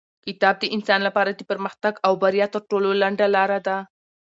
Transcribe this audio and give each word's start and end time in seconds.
کتاب 0.25 0.55
د 0.59 0.65
انسان 0.75 0.99
لپاره 1.07 1.31
د 1.33 1.41
پرمختګ 1.51 1.93
او 2.05 2.13
بریا 2.23 2.47
تر 2.53 2.61
ټولو 2.69 2.89
لنډه 3.01 3.27
لاره 3.35 3.59
ده. 3.67 3.77